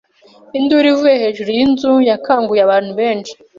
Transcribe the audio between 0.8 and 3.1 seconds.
ivuye hejuru y'inzu yakanguye abantu